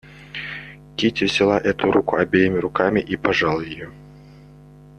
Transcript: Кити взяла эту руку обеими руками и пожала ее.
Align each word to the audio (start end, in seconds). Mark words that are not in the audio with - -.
Кити 0.95 1.25
взяла 1.25 1.59
эту 1.59 1.91
руку 1.91 2.15
обеими 2.15 2.57
руками 2.57 2.99
и 2.99 3.15
пожала 3.17 3.61
ее. 3.61 3.91